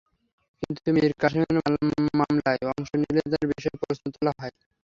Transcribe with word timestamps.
কিন্তু 0.59 0.87
মীর 0.95 1.13
কাসেমের 1.21 1.55
মামলায় 2.19 2.61
অংশ 2.71 2.89
নিলে 3.01 3.21
তাঁর 3.31 3.45
বিষয়ে 3.51 3.79
প্রশ্ন 3.81 4.05
তোলা 4.15 4.31
হয়। 4.39 4.53